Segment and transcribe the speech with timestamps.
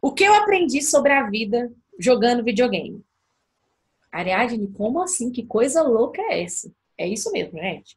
[0.00, 3.04] O que eu aprendi sobre a vida jogando videogame?
[4.12, 5.30] Ariadne, como assim?
[5.30, 6.72] Que coisa louca é essa?
[6.96, 7.96] É isso mesmo, gente.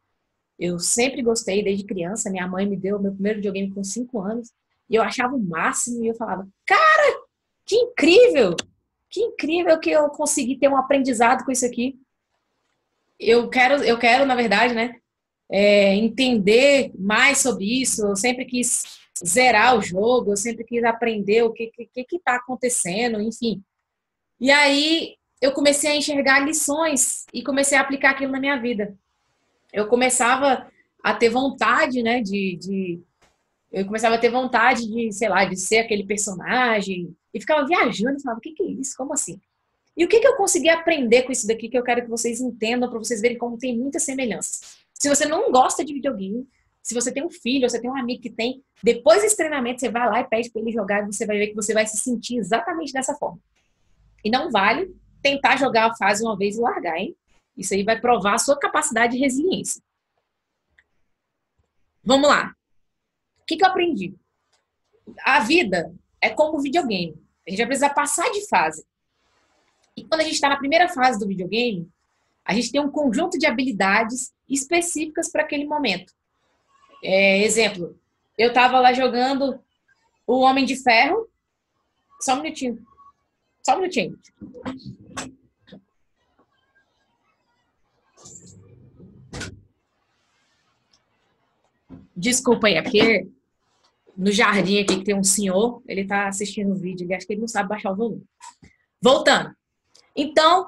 [0.59, 2.29] Eu sempre gostei desde criança.
[2.29, 4.51] Minha mãe me deu meu primeiro videogame com 5 anos.
[4.89, 6.03] E eu achava o máximo.
[6.03, 7.21] E eu falava, cara,
[7.65, 8.55] que incrível!
[9.09, 11.99] Que incrível que eu consegui ter um aprendizado com isso aqui.
[13.19, 14.95] Eu quero, eu quero na verdade, né,
[15.49, 18.05] é, entender mais sobre isso.
[18.05, 23.21] Eu sempre quis zerar o jogo, eu sempre quis aprender o que que está acontecendo,
[23.21, 23.63] enfim.
[24.39, 28.95] E aí eu comecei a enxergar lições e comecei a aplicar aquilo na minha vida.
[29.73, 30.69] Eu começava
[31.03, 33.01] a ter vontade, né, de, de
[33.71, 38.17] eu começava a ter vontade de, sei lá, de ser aquele personagem e ficava viajando
[38.17, 38.95] e falava, o que, que é isso?
[38.97, 39.39] Como assim?
[39.95, 42.39] E o que, que eu consegui aprender com isso daqui que eu quero que vocês
[42.39, 44.77] entendam para vocês verem como tem muitas semelhanças.
[44.93, 46.47] Se você não gosta de videogame,
[46.81, 49.89] se você tem um filho, você tem um amigo que tem, depois desse treinamento você
[49.89, 51.97] vai lá e pede para ele jogar e você vai ver que você vai se
[51.97, 53.39] sentir exatamente dessa forma.
[54.23, 57.15] E não vale tentar jogar a fase uma vez e largar, hein?
[57.55, 59.81] Isso aí vai provar a sua capacidade de resiliência.
[62.03, 62.55] Vamos lá.
[63.41, 64.15] O que, que eu aprendi?
[65.23, 67.21] A vida é como videogame.
[67.45, 68.85] A gente vai precisar passar de fase.
[69.95, 71.87] E quando a gente está na primeira fase do videogame,
[72.45, 76.13] a gente tem um conjunto de habilidades específicas para aquele momento.
[77.03, 77.97] É, exemplo,
[78.37, 79.59] eu estava lá jogando
[80.25, 81.27] o Homem de Ferro.
[82.19, 82.85] Só um minutinho.
[83.65, 84.17] Só um minutinho.
[92.15, 93.27] Desculpa aí, é porque
[94.15, 97.33] no jardim aqui que tem um senhor, ele está assistindo o vídeo, ele acha que
[97.33, 98.23] ele não sabe baixar o volume.
[99.01, 99.55] Voltando.
[100.15, 100.67] Então,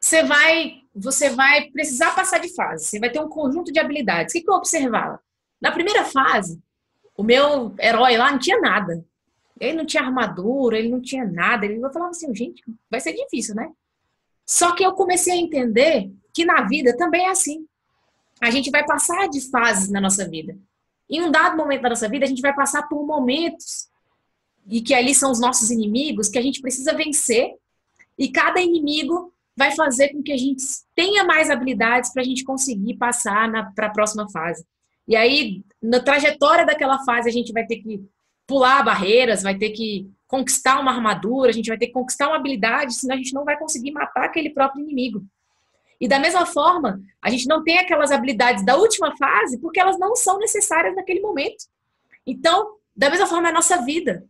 [0.00, 2.86] você vai, você vai precisar passar de fase.
[2.86, 4.32] Você vai ter um conjunto de habilidades.
[4.32, 5.20] O que, que eu observava?
[5.64, 6.62] Na primeira fase,
[7.16, 9.02] o meu herói lá não tinha nada.
[9.58, 11.64] Ele não tinha armadura, ele não tinha nada.
[11.64, 13.72] Ele falava assim, gente, vai ser difícil, né?
[14.44, 17.66] Só que eu comecei a entender que na vida também é assim.
[18.42, 20.54] A gente vai passar de fases na nossa vida.
[21.08, 23.88] Em um dado momento da nossa vida, a gente vai passar por momentos
[24.68, 27.54] e que ali são os nossos inimigos que a gente precisa vencer.
[28.18, 30.62] E cada inimigo vai fazer com que a gente
[30.94, 34.62] tenha mais habilidades para a gente conseguir passar para a próxima fase.
[35.06, 38.02] E aí, na trajetória daquela fase, a gente vai ter que
[38.46, 42.36] pular barreiras, vai ter que conquistar uma armadura, a gente vai ter que conquistar uma
[42.36, 45.24] habilidade, senão a gente não vai conseguir matar aquele próprio inimigo.
[46.00, 49.98] E da mesma forma, a gente não tem aquelas habilidades da última fase porque elas
[49.98, 51.66] não são necessárias naquele momento.
[52.26, 54.24] Então, da mesma forma é a nossa vida.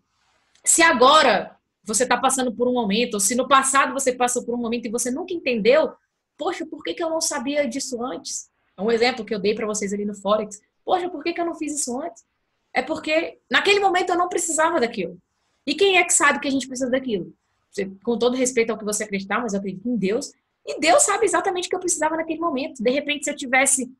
[0.65, 4.55] Se agora você está passando por um momento, ou se no passado você passou por
[4.55, 5.93] um momento e você nunca entendeu,
[6.37, 8.51] poxa, por que, que eu não sabia disso antes?
[8.77, 10.61] É um exemplo que eu dei para vocês ali no Forex.
[10.85, 12.25] Poxa, por que, que eu não fiz isso antes?
[12.73, 15.19] É porque naquele momento eu não precisava daquilo.
[15.67, 17.33] E quem é que sabe que a gente precisa daquilo?
[18.05, 20.33] Com todo respeito ao que você acreditar, mas eu acredito em Deus.
[20.67, 22.83] E Deus sabe exatamente o que eu precisava naquele momento.
[22.83, 23.91] De repente, se eu tivesse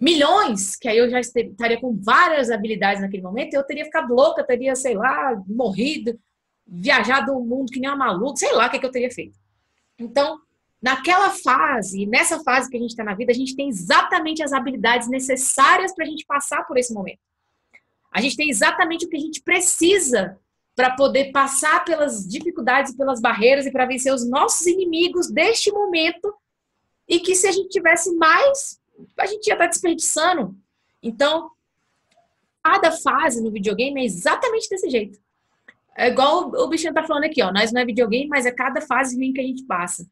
[0.00, 4.44] milhões, que aí eu já estaria com várias habilidades naquele momento, eu teria ficado louca,
[4.44, 6.18] teria, sei lá, morrido,
[6.66, 9.10] viajado o mundo que nem uma maluca, sei lá o que, é que eu teria
[9.10, 9.38] feito.
[9.98, 10.40] Então,
[10.84, 14.52] naquela fase, nessa fase que a gente está na vida, a gente tem exatamente as
[14.52, 17.20] habilidades necessárias para a gente passar por esse momento.
[18.12, 20.38] A gente tem exatamente o que a gente precisa
[20.76, 25.72] para poder passar pelas dificuldades e pelas barreiras e para vencer os nossos inimigos deste
[25.72, 26.34] momento
[27.08, 28.78] e que se a gente tivesse mais,
[29.18, 30.54] a gente ia estar tá desperdiçando.
[31.02, 31.50] Então,
[32.62, 35.18] cada fase no videogame é exatamente desse jeito.
[35.96, 37.50] É igual o bichinho tá falando aqui, ó.
[37.50, 40.06] Nós não é videogame, mas é cada fase ruim que a gente passa.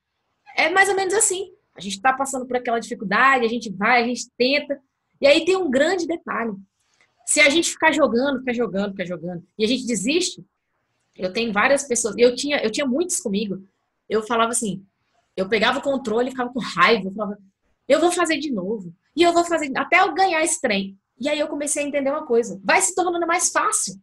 [0.57, 1.53] É mais ou menos assim.
[1.75, 4.79] A gente está passando por aquela dificuldade, a gente vai, a gente tenta.
[5.21, 6.53] E aí tem um grande detalhe.
[7.27, 10.45] Se a gente ficar jogando, ficar jogando, ficar jogando, e a gente desiste,
[11.17, 13.65] eu tenho várias pessoas, eu tinha, eu tinha muitos comigo.
[14.09, 14.85] Eu falava assim,
[15.37, 17.39] eu pegava o controle, ficava com raiva, eu falava,
[17.89, 18.93] eu vou fazer de novo.
[19.15, 20.99] E eu vou fazer até eu ganhar esse trem.
[21.19, 23.95] E aí eu comecei a entender uma coisa, vai se tornando mais fácil.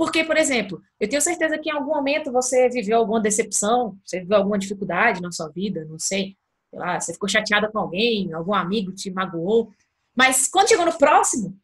[0.00, 4.20] Porque, por exemplo, eu tenho certeza que em algum momento você viveu alguma decepção, você
[4.20, 6.38] viveu alguma dificuldade na sua vida, não sei,
[6.70, 9.70] sei lá, você ficou chateada com alguém, algum amigo te magoou.
[10.16, 11.54] Mas quando chegou no próximo,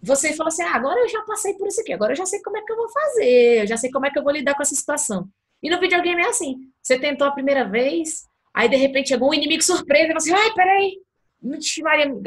[0.00, 2.40] você falou assim: ah, agora eu já passei por isso aqui, agora eu já sei
[2.42, 4.54] como é que eu vou fazer, eu já sei como é que eu vou lidar
[4.54, 5.28] com essa situação.
[5.60, 9.34] E no videogame é assim: você tentou a primeira vez, aí de repente chegou um
[9.34, 11.02] inimigo surpresa e você, ai, peraí,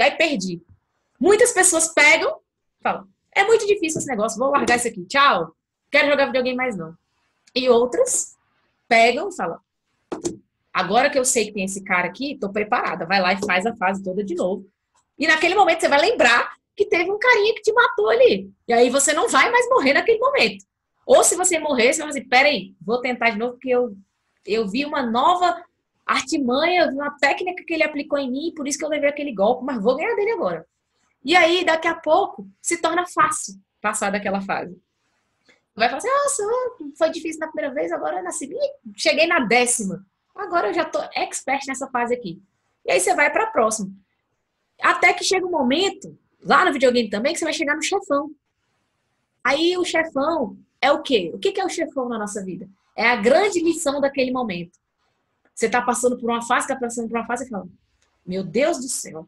[0.04, 0.62] aí perdi.
[1.18, 2.38] Muitas pessoas pegam,
[2.84, 5.56] falam: é muito difícil esse negócio, vou largar isso aqui, tchau,
[5.90, 6.96] quero jogar videogame mais não.
[7.56, 8.36] E outras
[8.88, 9.60] pegam e falam:
[10.74, 13.66] agora que eu sei que tem esse cara aqui, tô preparada, vai lá e faz
[13.66, 14.66] a fase toda de novo.
[15.18, 18.52] E naquele momento você vai lembrar que teve um carinha que te matou ali.
[18.68, 20.66] E aí você não vai mais morrer naquele momento.
[21.06, 23.96] Ou se você morrer, você vai assim, peraí, vou tentar de novo, porque eu,
[24.46, 25.64] eu vi uma nova
[26.06, 29.66] artimanha, uma técnica que ele aplicou em mim, por isso que eu levei aquele golpe,
[29.66, 30.66] mas vou ganhar dele agora.
[31.24, 34.80] E aí, daqui a pouco, se torna fácil passar daquela fase.
[35.76, 38.60] Vai falar assim, nossa, foi difícil na primeira vez, agora na segunda,
[38.96, 40.06] cheguei na décima.
[40.36, 42.42] Agora eu já tô expert nessa fase aqui.
[42.86, 43.92] E aí você vai para a próxima.
[44.82, 48.32] Até que chega um momento, lá no videogame também, que você vai chegar no chefão.
[49.44, 51.32] Aí o chefão é o quê?
[51.34, 52.68] O que é o chefão na nossa vida?
[52.96, 54.78] É a grande lição daquele momento.
[55.54, 57.68] Você está passando por uma fase, está passando por uma fase e fala:
[58.26, 59.28] Meu Deus do céu,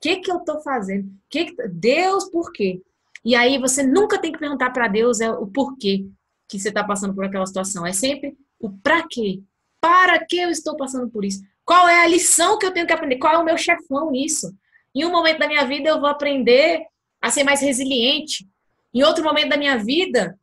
[0.00, 1.10] que, que eu estou fazendo?
[1.28, 1.68] Que que...
[1.68, 2.80] Deus, por quê?
[3.24, 6.06] E aí você nunca tem que perguntar para Deus é o porquê
[6.48, 7.86] que você está passando por aquela situação.
[7.86, 9.42] É sempre o para quê.
[9.80, 11.42] Para que eu estou passando por isso?
[11.64, 13.18] Qual é a lição que eu tenho que aprender?
[13.18, 14.54] Qual é o meu chefão nisso?
[14.94, 16.86] Em um momento da minha vida eu vou aprender
[17.20, 18.48] a ser mais resiliente.
[18.94, 20.38] Em outro momento da minha vida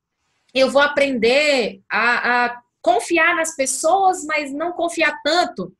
[0.53, 5.73] eu vou aprender a, a confiar nas pessoas, mas não confiar tanto.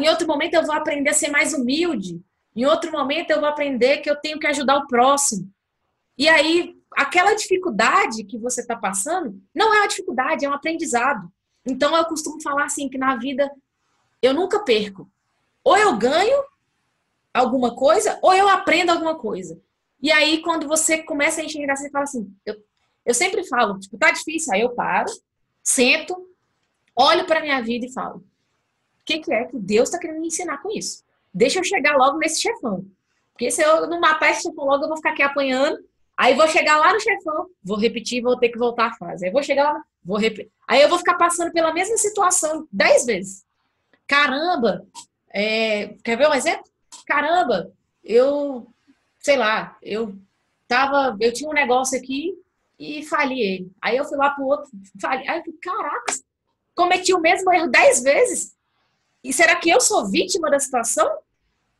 [0.00, 2.20] Em outro momento eu vou aprender a ser mais humilde.
[2.58, 5.48] Em outro momento eu vou aprender que eu tenho que ajudar o próximo.
[6.18, 11.30] E aí, aquela dificuldade que você está passando não é uma dificuldade, é um aprendizado.
[11.64, 13.48] Então eu costumo falar assim que na vida
[14.20, 15.08] eu nunca perco.
[15.62, 16.42] Ou eu ganho
[17.32, 19.56] alguma coisa, ou eu aprendo alguma coisa.
[20.02, 22.56] E aí, quando você começa a enxergar, você fala assim, eu,
[23.06, 25.12] eu sempre falo, tipo, tá difícil, aí eu paro,
[25.62, 26.28] sento,
[26.96, 28.24] olho para minha vida e falo: o
[29.04, 31.06] que, que é que Deus está querendo me ensinar com isso?
[31.32, 32.84] Deixa eu chegar logo nesse chefão.
[33.32, 35.78] Porque se eu não matar esse chefão logo, eu vou ficar aqui apanhando.
[36.16, 39.26] Aí vou chegar lá no chefão, vou repetir, vou ter que voltar a fase.
[39.26, 40.50] Aí vou chegar lá, vou repetir.
[40.66, 43.44] Aí eu vou ficar passando pela mesma situação dez vezes.
[44.06, 44.84] Caramba!
[45.32, 45.94] É...
[46.02, 46.64] Quer ver um exemplo?
[47.06, 47.72] Caramba,
[48.02, 48.66] eu,
[49.20, 50.16] sei lá, eu
[50.66, 52.34] tava, eu tinha um negócio aqui,
[52.78, 53.72] e fali ele.
[53.82, 54.70] Aí eu fui lá pro outro,
[55.00, 56.14] falei, aí eu falei, caraca,
[56.74, 58.56] cometi o mesmo erro dez vezes.
[59.22, 61.08] E será que eu sou vítima da situação?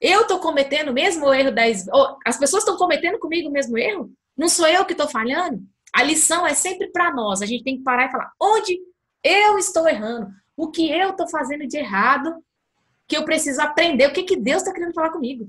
[0.00, 1.50] Eu estou cometendo o mesmo erro
[1.92, 4.12] ou As pessoas estão cometendo comigo o mesmo erro?
[4.36, 5.60] Não sou eu que estou falhando?
[5.92, 7.42] A lição é sempre para nós.
[7.42, 8.78] A gente tem que parar e falar: onde
[9.22, 10.30] eu estou errando?
[10.56, 12.34] O que eu estou fazendo de errado?
[13.06, 14.06] Que eu preciso aprender?
[14.06, 15.48] O que, que Deus está querendo falar comigo?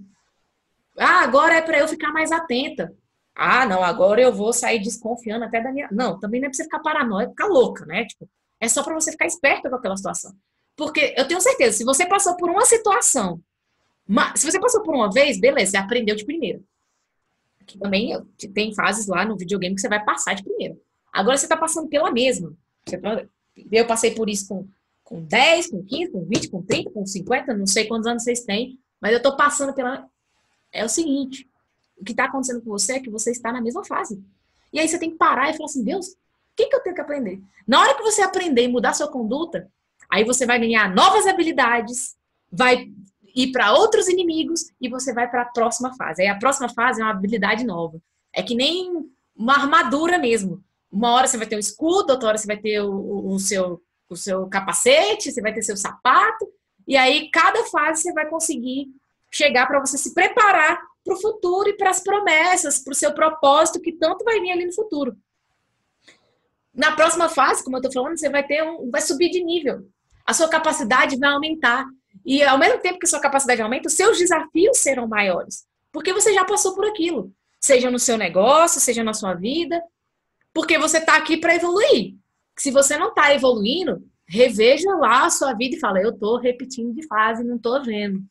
[0.97, 2.93] Ah, agora é para eu ficar mais atenta.
[3.35, 5.87] Ah, não, agora eu vou sair desconfiando até da minha.
[5.91, 8.05] Não, também não é pra você ficar paranoico, ficar louca, né?
[8.05, 10.33] Tipo, é só para você ficar esperta com aquela situação.
[10.79, 13.43] Porque eu tenho certeza, se você passou por uma situação,
[14.33, 16.61] se você passou por uma vez, beleza, você aprendeu de primeira.
[17.67, 18.17] Que também
[18.53, 20.77] tem fases lá no videogame que você vai passar de primeira.
[21.11, 22.53] Agora você está passando pela mesma.
[22.85, 23.25] Tá,
[23.69, 24.69] eu passei por isso com,
[25.03, 28.45] com 10, com 15, com 20, com 30, com 50, não sei quantos anos vocês
[28.45, 30.07] têm, mas eu estou passando pela.
[30.71, 31.45] É o seguinte,
[31.97, 34.23] o que está acontecendo com você é que você está na mesma fase.
[34.71, 36.15] E aí você tem que parar e falar assim, Deus, o
[36.55, 37.41] que, que eu tenho que aprender?
[37.67, 39.69] Na hora que você aprender e mudar sua conduta,
[40.09, 42.15] aí você vai ganhar novas habilidades,
[42.51, 42.89] vai
[43.35, 46.21] ir para outros inimigos e você vai para a próxima fase.
[46.21, 48.01] Aí a próxima fase é uma habilidade nova.
[48.33, 50.63] É que nem uma armadura mesmo.
[50.91, 53.81] Uma hora você vai ter o escudo, outra hora você vai ter o, o, seu,
[54.09, 56.51] o seu capacete, você vai ter seu sapato,
[56.87, 58.87] e aí cada fase você vai conseguir
[59.31, 63.13] chegar para você se preparar para o futuro e para as promessas, para o seu
[63.13, 65.15] propósito que tanto vai vir ali no futuro.
[66.73, 69.87] Na próxima fase, como eu estou falando, você vai ter um, vai subir de nível.
[70.29, 71.85] A sua capacidade vai aumentar.
[72.25, 75.65] E ao mesmo tempo que sua capacidade aumenta, os seus desafios serão maiores.
[75.91, 77.33] Porque você já passou por aquilo.
[77.59, 79.81] Seja no seu negócio, seja na sua vida.
[80.53, 82.15] Porque você está aqui para evoluir.
[82.57, 86.93] Se você não está evoluindo, reveja lá a sua vida e fala: Eu estou repetindo
[86.93, 88.23] de fase, não estou vendo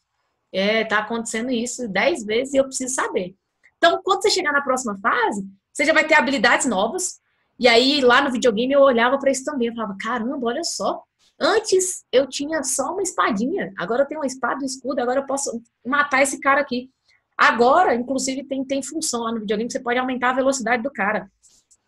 [0.52, 3.34] é, tá acontecendo isso dez vezes e eu preciso saber.
[3.76, 7.20] Então, quando você chegar na próxima fase, você já vai ter habilidades novas.
[7.58, 9.68] E aí, lá no videogame, eu olhava para isso também.
[9.68, 11.02] Eu falava, caramba, olha só.
[11.40, 13.72] Antes eu tinha só uma espadinha.
[13.78, 15.00] Agora eu tenho uma espada, um escudo.
[15.00, 16.90] Agora eu posso matar esse cara aqui.
[17.36, 20.90] Agora, inclusive, tem, tem função lá no videogame que você pode aumentar a velocidade do
[20.90, 21.30] cara.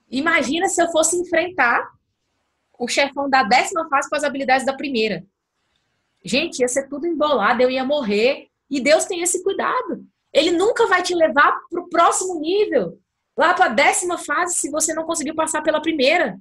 [0.09, 1.91] Imagina se eu fosse enfrentar
[2.79, 5.25] o chefão da décima fase com as habilidades da primeira.
[6.25, 8.47] Gente, ia ser tudo embolado, eu ia morrer.
[8.71, 10.05] E Deus tem esse cuidado.
[10.33, 12.99] Ele nunca vai te levar para o próximo nível,
[13.37, 16.39] lá para a décima fase, se você não conseguiu passar pela primeira.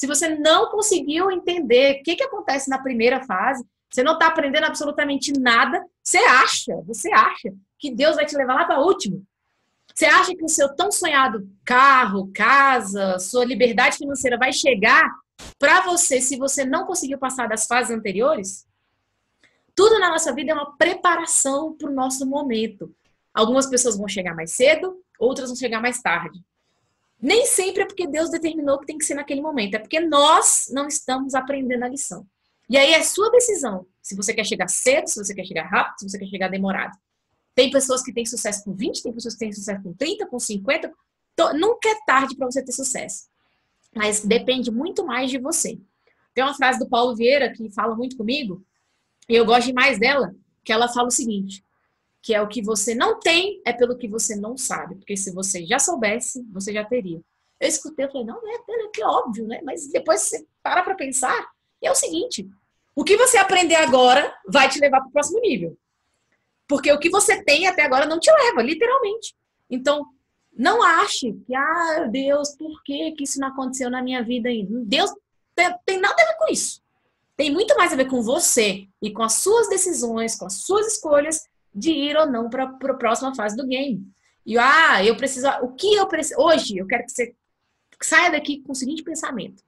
[0.00, 4.28] Se você não conseguiu entender o que, que acontece na primeira fase, você não está
[4.28, 8.80] aprendendo absolutamente nada, você acha, você acha que Deus vai te levar lá para a
[8.80, 9.20] última.
[9.94, 15.06] Você acha que o seu tão sonhado carro, casa, sua liberdade financeira vai chegar
[15.58, 18.66] para você se você não conseguiu passar das fases anteriores?
[19.74, 22.90] Tudo na nossa vida é uma preparação para o nosso momento.
[23.34, 26.40] Algumas pessoas vão chegar mais cedo, outras vão chegar mais tarde.
[27.20, 30.68] Nem sempre é porque Deus determinou que tem que ser naquele momento, é porque nós
[30.70, 32.26] não estamos aprendendo a lição.
[32.68, 36.00] E aí é sua decisão, se você quer chegar cedo, se você quer chegar rápido,
[36.00, 36.96] se você quer chegar demorado.
[37.54, 40.38] Tem pessoas que têm sucesso com 20, tem pessoas que têm sucesso com 30, com
[40.38, 40.92] 50.
[41.56, 43.28] Nunca é tarde para você ter sucesso.
[43.94, 45.78] Mas depende muito mais de você.
[46.32, 48.64] Tem uma frase do Paulo Vieira que fala muito comigo,
[49.28, 50.34] e eu gosto demais dela,
[50.64, 51.64] que ela fala o seguinte:
[52.22, 54.96] que é o que você não tem é pelo que você não sabe.
[54.96, 57.20] Porque se você já soubesse, você já teria.
[57.58, 59.60] Eu escutei, eu falei, não, é, é que óbvio, né?
[59.62, 61.50] Mas depois você para para pensar,
[61.82, 62.48] é o seguinte:
[62.94, 65.76] o que você aprender agora vai te levar para o próximo nível.
[66.66, 69.34] Porque o que você tem até agora não te leva, literalmente.
[69.68, 70.06] Então,
[70.56, 74.80] não ache que, ah, Deus, por que, que isso não aconteceu na minha vida ainda?
[74.84, 75.10] Deus
[75.54, 76.82] tem, tem nada a ver com isso.
[77.36, 80.86] Tem muito mais a ver com você e com as suas decisões, com as suas
[80.86, 84.06] escolhas de ir ou não para a próxima fase do game.
[84.44, 85.48] E ah, eu preciso.
[85.62, 86.40] O que eu preciso.
[86.40, 87.34] Hoje, eu quero que você
[88.02, 89.62] saia daqui com o seguinte pensamento.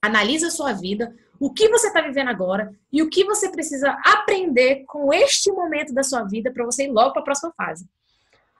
[0.00, 3.90] Analisa a sua vida, o que você está vivendo agora e o que você precisa
[4.04, 7.86] aprender com este momento da sua vida para você ir logo para a próxima fase.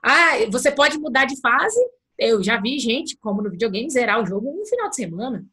[0.01, 1.79] Ah, você pode mudar de fase.
[2.17, 5.45] Eu já vi gente, como no videogame, zerar o jogo um final de semana.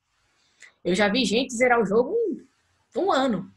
[0.85, 3.51] Eu já vi gente zerar o jogo um, um ano.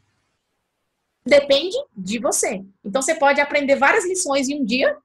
[1.26, 2.64] Depende de você.
[2.84, 4.98] Então você pode aprender várias lições em um dia.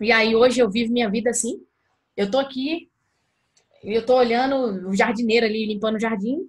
[0.00, 1.62] E aí hoje eu vivo minha vida assim.
[2.16, 2.90] Eu tô aqui,
[3.82, 6.48] eu tô olhando o jardineiro ali limpando o jardim.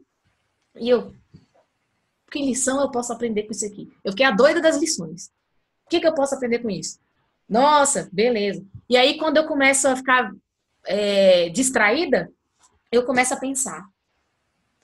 [0.76, 1.14] E eu,
[2.32, 3.92] que lição eu posso aprender com isso aqui?
[4.04, 5.28] Eu fiquei a doida das lições.
[5.86, 7.00] O que, que eu posso aprender com isso?
[7.48, 8.66] Nossa, beleza.
[8.90, 10.32] E aí, quando eu começo a ficar
[10.86, 12.32] é, distraída,
[12.92, 13.88] eu começo a pensar.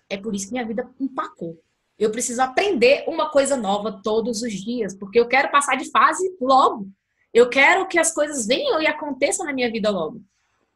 [0.10, 1.60] É por isso que minha vida empacou.
[2.02, 6.36] Eu preciso aprender uma coisa nova todos os dias, porque eu quero passar de fase
[6.42, 6.90] logo.
[7.32, 10.20] Eu quero que as coisas venham e aconteçam na minha vida logo.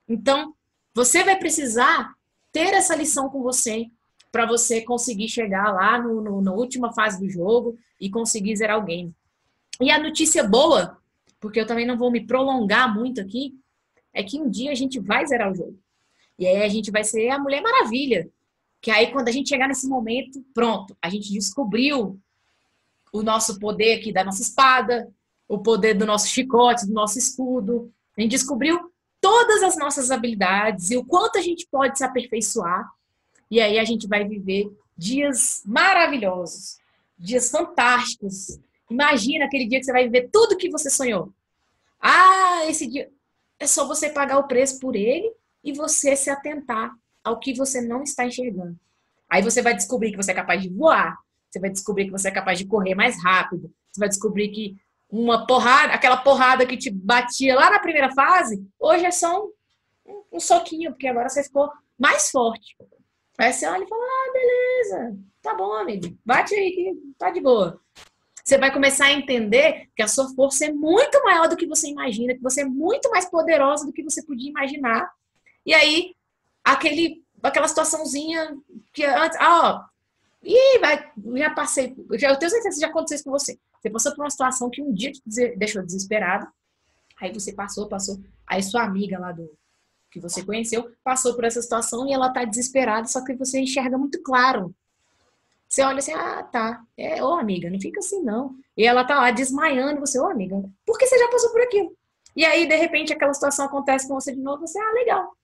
[0.07, 0.53] Então,
[0.93, 2.13] você vai precisar
[2.51, 3.87] ter essa lição com você,
[4.31, 8.77] para você conseguir chegar lá no, no, na última fase do jogo e conseguir zerar
[8.77, 9.11] o game.
[9.81, 10.95] E a notícia boa,
[11.39, 13.55] porque eu também não vou me prolongar muito aqui,
[14.13, 15.79] é que um dia a gente vai zerar o jogo.
[16.37, 18.29] E aí a gente vai ser a Mulher Maravilha.
[18.85, 22.19] Que aí quando a gente chegar nesse momento, pronto, a gente descobriu
[23.11, 25.11] o nosso poder aqui da nossa espada,
[25.47, 27.91] o poder do nosso chicote, do nosso escudo.
[28.15, 32.87] A gente descobriu todas as nossas habilidades e o quanto a gente pode se aperfeiçoar
[33.49, 36.77] e aí a gente vai viver dias maravilhosos,
[37.17, 38.59] dias fantásticos.
[38.87, 41.33] Imagina aquele dia que você vai viver tudo que você sonhou.
[41.99, 43.09] Ah, esse dia
[43.59, 47.81] é só você pagar o preço por ele e você se atentar ao que você
[47.81, 48.77] não está enxergando.
[49.27, 51.17] Aí você vai descobrir que você é capaz de voar,
[51.49, 54.77] você vai descobrir que você é capaz de correr mais rápido, você vai descobrir que
[55.09, 59.43] uma porrada, aquela porrada que te batia lá na primeira fase, hoje é só
[60.05, 62.75] um, um soquinho, porque agora você ficou mais forte.
[63.37, 67.41] Aí você olha e fala, ah, beleza, tá bom, amigo, bate aí que tá de
[67.41, 67.81] boa.
[68.43, 71.87] Você vai começar a entender que a sua força é muito maior do que você
[71.87, 75.09] imagina, que você é muito mais poderosa do que você podia imaginar.
[75.65, 76.13] E aí,
[76.65, 78.57] aquele, aquela situaçãozinha
[78.91, 79.95] que antes, ah, ó,
[80.43, 83.57] e vai, já passei, já, eu tenho certeza que já aconteceu isso com você.
[83.79, 85.21] Você passou por uma situação que um dia te
[85.55, 86.47] deixou desesperado,
[87.21, 89.49] aí você passou, passou, aí sua amiga lá do,
[90.15, 93.97] que você conheceu passou por essa situação e ela tá desesperada, só que você enxerga
[93.97, 94.73] muito claro.
[95.67, 98.55] Você olha assim, ah, tá, é, ô amiga, não fica assim não.
[98.77, 101.93] E ela tá lá desmaiando, você, ô amiga, porque você já passou por aquilo.
[102.33, 105.34] E aí, de repente, aquela situação acontece com você de novo, você, ah, legal.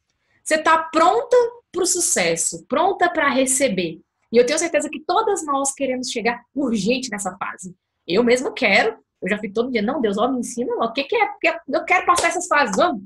[0.52, 1.38] Você tá pronta
[1.72, 4.02] para o sucesso, pronta para receber.
[4.30, 7.74] E eu tenho certeza que todas nós queremos chegar urgente nessa fase.
[8.06, 10.92] Eu mesmo quero, eu já fico todo dia, não, Deus, ó, me ensina, ó, o
[10.92, 11.30] que, que é?
[11.70, 13.02] Eu quero passar essas fases, vamos.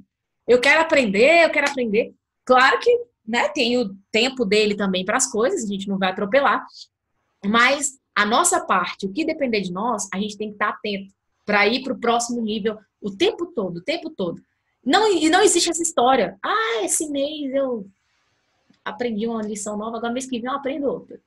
[0.47, 2.15] Eu quero aprender, eu quero aprender.
[2.43, 6.09] Claro que né, tem o tempo dele também para as coisas, a gente não vai
[6.09, 6.65] atropelar.
[7.45, 11.13] Mas a nossa parte, o que depender de nós, a gente tem que estar atento
[11.45, 14.41] para ir para o próximo nível o tempo todo, o tempo todo.
[14.85, 16.37] Não, e não existe essa história.
[16.43, 17.87] Ah, esse mês eu
[18.83, 21.19] aprendi uma lição nova, agora mês que vem eu aprendo outra.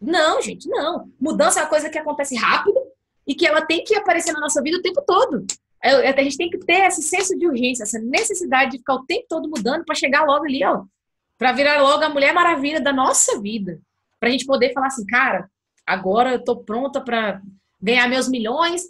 [0.00, 1.10] Não, gente, não.
[1.18, 2.78] Mudança é uma coisa que acontece rápido
[3.26, 5.46] e que ela tem que aparecer na nossa vida o tempo todo.
[5.80, 9.26] A gente tem que ter esse senso de urgência, essa necessidade de ficar o tempo
[9.28, 10.84] todo mudando para chegar logo ali, ó,
[11.38, 13.80] para virar logo a Mulher Maravilha da nossa vida,
[14.20, 15.50] para a gente poder falar assim, cara,
[15.84, 17.42] agora eu estou pronta para
[17.80, 18.84] ganhar meus milhões,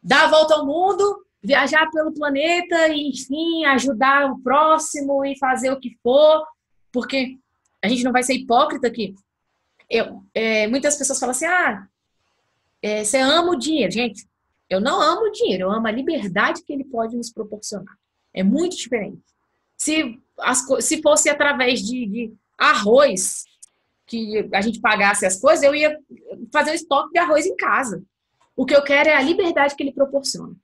[0.00, 5.70] dar a volta ao mundo, viajar pelo planeta e, enfim, ajudar o próximo e fazer
[5.70, 6.46] o que for,
[6.92, 7.38] porque
[7.82, 9.14] a gente não vai ser hipócrita aqui.
[9.88, 11.86] Eu, é, muitas pessoas falam assim, ah,
[12.82, 13.90] é, você ama o dinheiro.
[13.90, 14.26] Gente,
[14.68, 17.96] eu não amo o dinheiro, eu amo a liberdade que ele pode nos proporcionar.
[18.34, 19.22] É muito diferente.
[19.76, 23.44] Se as, se fosse através de, de arroz
[24.06, 25.96] que a gente pagasse as coisas, eu ia
[26.52, 28.02] fazer um estoque de arroz em casa.
[28.56, 30.54] O que eu quero é a liberdade que ele proporciona.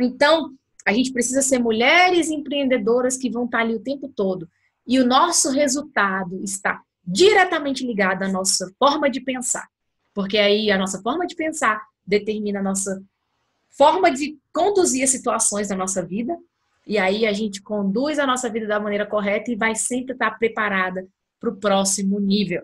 [0.00, 0.54] Então,
[0.86, 4.48] a gente precisa ser mulheres empreendedoras que vão estar ali o tempo todo.
[4.86, 9.68] E o nosso resultado está diretamente ligado à nossa forma de pensar.
[10.14, 13.02] Porque aí a nossa forma de pensar determina a nossa
[13.70, 16.36] forma de conduzir as situações da nossa vida.
[16.86, 20.38] E aí a gente conduz a nossa vida da maneira correta e vai sempre estar
[20.38, 21.06] preparada
[21.38, 22.62] para o próximo nível.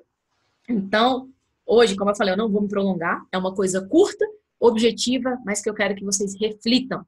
[0.68, 1.28] Então,
[1.66, 4.24] hoje, como eu falei, eu não vou me prolongar, é uma coisa curta,
[4.58, 7.04] objetiva, mas que eu quero que vocês reflitam.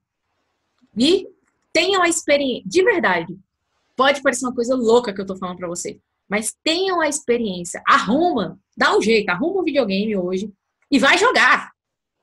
[0.97, 1.29] E
[1.73, 3.39] tenham a experiência, de verdade,
[3.97, 5.99] pode parecer uma coisa louca que eu tô falando para vocês,
[6.29, 10.53] mas tenham a experiência, arruma, dá um jeito, arruma um videogame hoje
[10.91, 11.73] e vai jogar.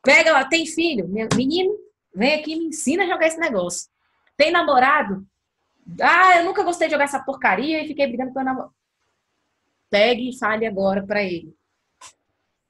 [0.04, 1.78] Pega lá, tem filho, menino,
[2.16, 3.90] vem aqui me ensina a jogar esse negócio.
[4.36, 5.26] Tem namorado?
[6.02, 8.74] Ah, eu nunca gostei de jogar essa porcaria e fiquei brigando com o namorado.
[9.90, 11.54] Pegue e fale agora para ele.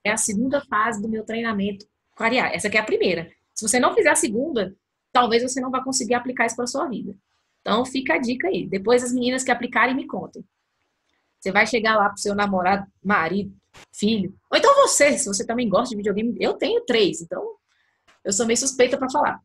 [0.03, 2.51] É a segunda fase do meu treinamento clarear.
[2.53, 3.31] Essa aqui é a primeira.
[3.53, 4.75] Se você não fizer a segunda,
[5.11, 7.15] talvez você não vá conseguir aplicar isso para sua vida.
[7.61, 8.67] Então, fica a dica aí.
[8.67, 10.43] Depois as meninas que aplicarem me contem.
[11.39, 13.53] Você vai chegar lá pro seu namorado, marido,
[13.91, 17.55] filho, ou então você, se você também gosta de videogame, eu tenho três, então
[18.23, 19.39] eu sou meio suspeita para falar.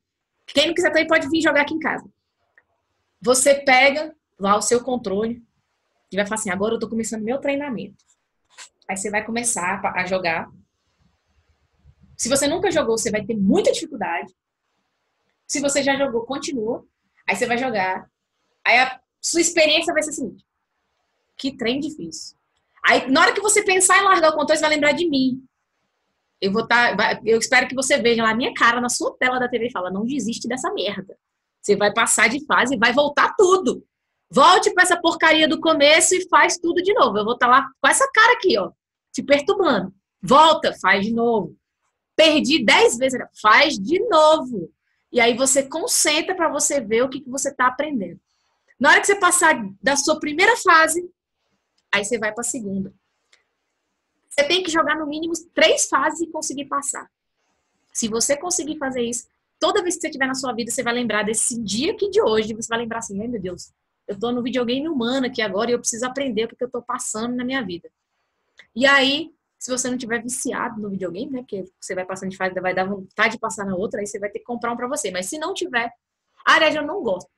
[0.46, 2.04] Quem não quiser também pode vir jogar aqui em casa.
[3.22, 5.42] Você pega lá o seu controle,
[6.10, 8.04] e vai falar assim: agora eu tô começando meu treinamento.
[8.88, 10.48] Aí você vai começar a jogar.
[12.16, 14.32] Se você nunca jogou, você vai ter muita dificuldade.
[15.46, 16.84] Se você já jogou, continua.
[17.26, 18.08] Aí você vai jogar.
[18.64, 20.36] Aí a sua experiência vai ser assim:
[21.36, 22.36] que trem difícil.
[22.84, 25.42] Aí, na hora que você pensar em largar o controle, você vai lembrar de mim.
[26.40, 26.96] Eu vou estar.
[26.96, 29.66] Tá, eu espero que você veja lá a minha cara na sua tela da TV
[29.66, 31.16] e fala: não desiste dessa merda.
[31.60, 33.84] Você vai passar de fase e vai voltar tudo.
[34.30, 37.18] Volte para essa porcaria do começo e faz tudo de novo.
[37.18, 38.70] Eu vou estar tá lá com essa cara aqui, ó,
[39.12, 39.92] te perturbando.
[40.22, 41.56] Volta, faz de novo.
[42.16, 44.70] Perdi dez vezes, faz de novo.
[45.16, 48.20] E aí você concentra para você ver o que, que você está aprendendo.
[48.78, 51.10] Na hora que você passar da sua primeira fase,
[51.90, 52.92] aí você vai para a segunda.
[54.28, 57.10] Você tem que jogar no mínimo três fases e conseguir passar.
[57.94, 59.26] Se você conseguir fazer isso,
[59.58, 62.20] toda vez que você tiver na sua vida, você vai lembrar desse dia aqui de
[62.20, 63.72] hoje, você vai lembrar assim, meu Deus,
[64.06, 66.70] eu tô no videogame humano aqui agora e eu preciso aprender o que, que eu
[66.70, 67.90] tô passando na minha vida.
[68.74, 72.36] E aí, se você não tiver viciado no videogame, né, que você vai passando de
[72.36, 74.76] fase, vai dar vontade de passar na outra, aí você vai ter que comprar um
[74.76, 75.10] para você.
[75.10, 75.90] Mas se não tiver,
[76.44, 77.28] área eu não gosto.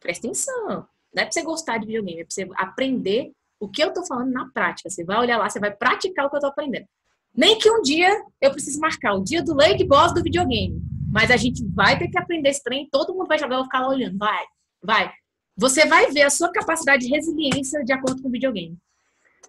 [0.00, 0.86] Presta atenção.
[1.14, 4.04] Não é pra você gostar de videogame, é pra você aprender o que eu tô
[4.04, 4.90] falando na prática.
[4.90, 6.86] Você vai olhar lá, você vai praticar o que eu tô aprendendo.
[7.34, 10.80] Nem que um dia eu precise marcar o dia do Lake Boss do videogame.
[11.10, 13.80] Mas a gente vai ter que aprender esse trem, todo mundo vai jogar, vou ficar
[13.80, 14.18] lá olhando.
[14.18, 14.44] Vai,
[14.82, 15.12] vai
[15.56, 18.76] você vai ver a sua capacidade de resiliência de acordo com o videogame.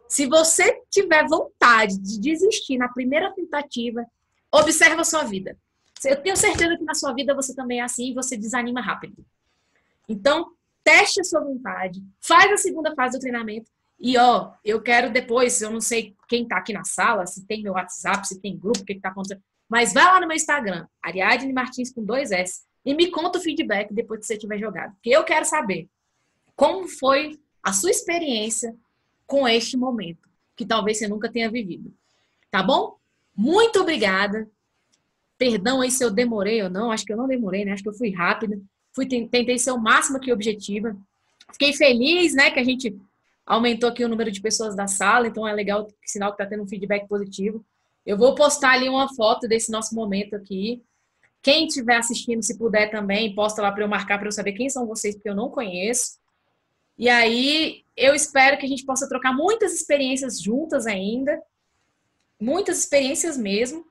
[0.07, 4.05] Se você tiver vontade de desistir na primeira tentativa,
[4.51, 5.57] observa a sua vida.
[6.05, 9.25] Eu tenho certeza que na sua vida você também é assim e você desanima rápido.
[10.07, 10.51] Então,
[10.83, 15.59] teste a sua vontade, faz a segunda fase do treinamento e, ó, eu quero depois,
[15.61, 18.79] eu não sei quem tá aqui na sala, se tem meu WhatsApp, se tem grupo,
[18.79, 22.31] o que, que tá acontecendo, mas vai lá no meu Instagram, Ariadne Martins com dois
[22.31, 24.93] S, e me conta o feedback depois que você tiver jogado.
[24.93, 25.89] Porque eu quero saber
[26.55, 28.73] como foi a sua experiência
[29.27, 31.93] com este momento, que talvez você nunca tenha vivido.
[32.49, 32.95] Tá bom?
[33.35, 34.49] Muito obrigada.
[35.37, 37.73] Perdão aí se eu demorei ou não, acho que eu não demorei, né?
[37.73, 38.59] Acho que eu fui rápida.
[38.93, 40.97] Fui, tentei ser o máximo aqui objetiva.
[41.51, 42.99] Fiquei feliz, né, que a gente
[43.45, 46.63] aumentou aqui o número de pessoas da sala, então é legal, sinal que tá tendo
[46.63, 47.63] um feedback positivo.
[48.05, 50.81] Eu vou postar ali uma foto desse nosso momento aqui.
[51.41, 54.69] Quem estiver assistindo, se puder também, posta lá para eu marcar para eu saber quem
[54.69, 56.17] são vocês, porque eu não conheço.
[56.97, 61.41] E aí eu espero que a gente possa trocar muitas experiências juntas ainda,
[62.39, 63.83] muitas experiências mesmo,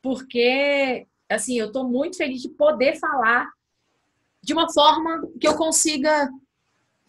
[0.00, 3.48] porque assim, eu estou muito feliz de poder falar
[4.42, 6.28] de uma forma que eu consiga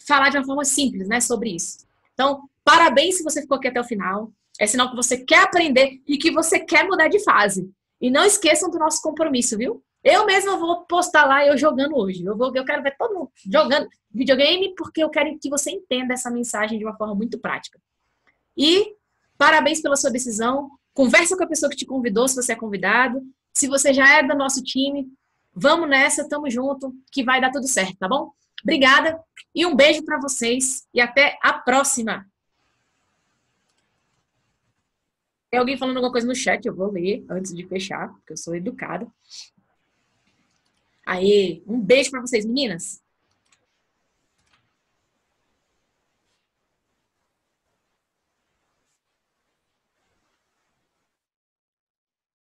[0.06, 1.86] falar de uma forma simples, né, sobre isso.
[2.14, 4.32] Então, parabéns se você ficou aqui até o final.
[4.60, 7.72] É sinal que você quer aprender e que você quer mudar de fase.
[8.00, 9.84] E não esqueçam do nosso compromisso, viu?
[10.04, 12.26] Eu mesma vou postar lá eu jogando hoje.
[12.26, 16.14] Eu, vou, eu quero ver todo mundo jogando videogame porque eu quero que você entenda
[16.14, 17.80] essa mensagem de uma forma muito prática.
[18.58, 18.96] E
[19.38, 20.70] parabéns pela sua decisão.
[20.94, 23.22] Conversa com a pessoa que te convidou, se você é convidado.
[23.54, 25.08] Se você já é do nosso time,
[25.54, 28.32] vamos nessa, tamo junto, que vai dar tudo certo, tá bom?
[28.62, 29.20] Obrigada
[29.54, 32.26] e um beijo para vocês e até a próxima.
[35.52, 38.38] Tem alguém falando alguma coisa no chat, eu vou ler antes de fechar, porque eu
[38.38, 39.08] sou educada.
[41.06, 43.03] Aê, um beijo para vocês, meninas.